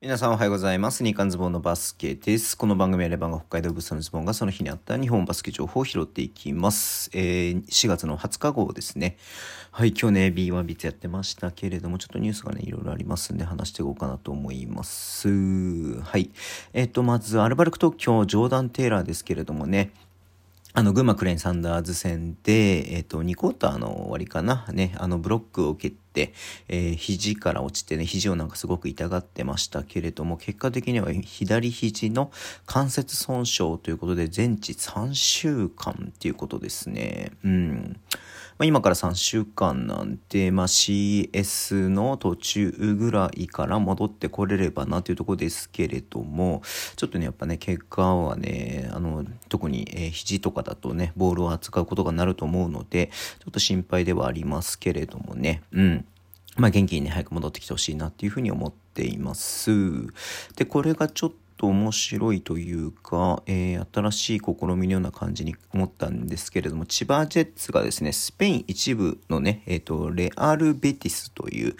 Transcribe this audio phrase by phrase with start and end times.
[0.00, 1.02] 皆さんおはようございます。
[1.02, 2.56] 日刊ズボンのバスケです。
[2.56, 7.10] この番組はレバンが北海道物産のズボンがその日にあった日本バスケ情報を拾っていきます。
[7.14, 9.16] えー、4月の20日号ですね。
[9.72, 16.00] はい、今日ね、B1 ビッツやってましたけれども、ちょっとニュースがね、いろいろありますんで話していこうかなと思います。
[16.00, 16.30] はい。
[16.74, 19.90] えっ、ー、と、まず、アルバルク東京、ジョーダン・テイラーですけれどもね、
[20.74, 24.64] あの、群馬クレーンサンダーズ戦で、えっ、ー、と、2クォーターの終わりかな。
[24.72, 25.98] ね、あの、ブロックを受けて、
[26.68, 32.30] えー、肘から落ちてね、肘をなんかすごく痛がってましたけれども、結果的には左肘の
[32.66, 37.32] 関節損傷ということで、全治3週間っていうことですね。
[37.44, 38.00] うん。
[38.58, 46.62] まあ、今から3週間なんで、まあ、CS の途中ぐらいから戻ってこれればなというところですけれども、
[46.96, 56.04] ちょっとね、やっぱね、結果はね、あの、特に、えー、肘とかだとね、ボールを扱うことがなると思うので、ちょっと心配ではありますけれどもね、うん。
[56.58, 59.70] まあ、元気にね、早く戻ってきてほしいなっていうふうに思っています。
[60.56, 71.76] で、これがちょっと面白いというか、えー、新しい試みのような感じに思ったんですけれども、千葉ジェッツがですね、スペイン一部のね、えっ、ー、と、レアル・ベティスという、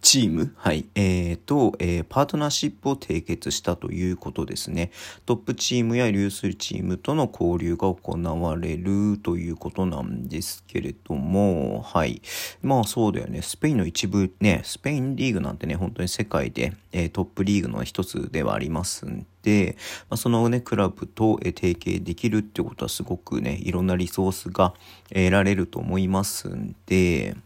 [0.00, 4.90] チーム、はい、えー、と、えー、パートナーシップを締結したということですね。
[5.26, 12.22] トップチームや流水チームとの交流が行われるということなんですけれども、はい。
[12.62, 13.42] まあそうだよね。
[13.42, 19.76] スペインの一部ね、スペインリーグなんてね、本当に世界で、えー、トップリーグの一つではありますんで、
[20.08, 24.74] まあ、そのね、クラブと、え提携できるってことはすごくね、いろんなリソースが
[25.08, 27.36] 得られると思いますんで、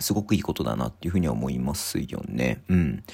[0.00, 2.62] すごくいいことだなっていうふうに思いますよね。
[2.68, 3.04] うん。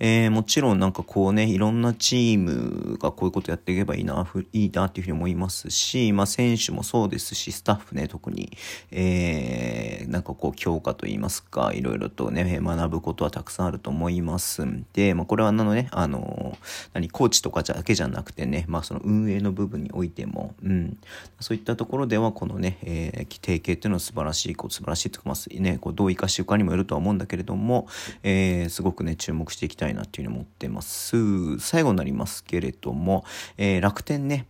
[0.00, 8.56] えー、もちろんなんかこうね、いろんなチームがこういうことやっていけばいいな、いいなっていうふうに思いますし、まあ選手もそうですし、スタッフね、特に、
[8.90, 16.58] えー、なんかこう強化といいますか、いろいろとね、学ぶことはたくさんあると思いますんで、まあこれはあのね、あの、
[16.92, 20.98] 何、コーチとかだけじゃなくてね、まあその運営の部分においても、うん、
[21.40, 27.86] そういったところではこのね、えー、提携っていうのは素晴らしい、こう素晴らしいとか、まあね、こうどう生か習慣にもよるとは思うんだけれども、
[28.22, 31.58] えー、すごくね、注目していきたいなっていうふうに思ってます。
[31.60, 33.24] 最後になりますけれども、
[33.56, 34.46] えー、楽天ね、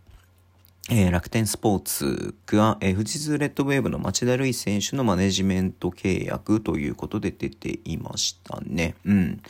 [0.91, 8.93] えー、楽天スポーツが、えー、富士通レッドウェーブの町田瑠唯選手のマネジメント契約ということで出ていましたね。
[9.03, 9.41] うん。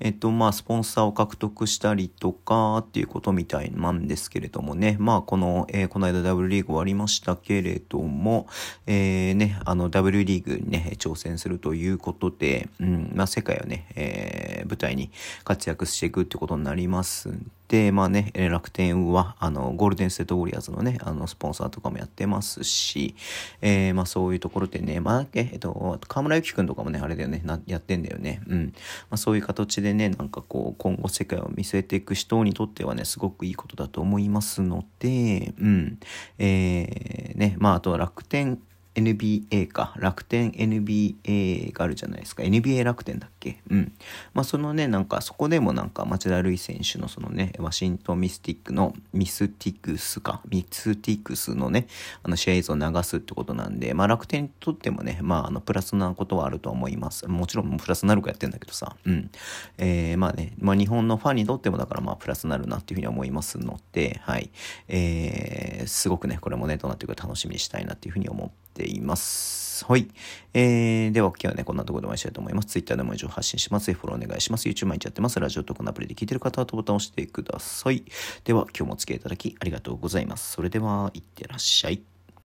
[0.00, 4.98] えっと、まあ、スポンサーを獲得したりとかっていうことみたいなんですけれどもね。
[5.00, 8.46] まあ、この、えー、この間 W リーグ終わりましたけれども、
[8.86, 15.10] えー、ね、あの W リーグにね、挑戦するということで、うん、まあ、世界をね、えー、舞台に
[15.44, 23.14] 活躍していくってことになりますんで、まあね、楽天は、あの、ゴールデンステートウォリアーズのね、あの、スポンサーとかもやってますし、
[23.62, 28.42] えー、まあそういうところでね、まあ、えっと、河村ゆきくんとかもね、あれだよね、なやってんだよね。
[28.46, 28.74] うん。
[29.08, 35.98] まあそういう形でね、なんかこう、今後世界を見据えていく人にとってはね、すごくいいことだと思いますので、うん。
[36.38, 38.58] えー、ね、まああとは楽天
[38.94, 42.42] NBA か、楽天 NBA があるじゃないですか。
[42.42, 43.60] NBA 楽天だっけ？
[43.70, 43.92] うん。
[44.34, 51.86] まあそのね、なんかそこでもなんか町田瑠唯選手のそのね、ワシントンミスティックのミスティクスか、ミスティクスのね、
[52.22, 57.26] あの試合映像を流すってことなんで、まあ楽天にとってもね、まああのプラスなことはあると思います。
[57.28, 59.30] もちろんプラスなるかやってんだけどさ、うん。
[59.78, 64.50] えー、まあね、まあ日本のファンにとってもだからまあプラスなるなっていうふうに思いますので、はい。
[64.88, 69.84] えー、すごくね、これもね、どうなっていくか楽しみにしたいなっていうふうに思ってています。
[69.84, 70.08] はい。
[70.54, 72.68] えー、では今日はね、こんなところでお会いしたいと思います。
[72.68, 73.92] Twitter でも以上発信します。
[73.92, 74.68] フォローお願いします。
[74.68, 75.40] YouTube 毎日やってます。
[75.40, 78.04] ラジオとこのアプリで聞いてる方はとボタンを押してください。
[78.44, 80.52] では今日もお付き合いいただきありがとうございます。
[80.52, 82.11] それでは、いってらっしゃい。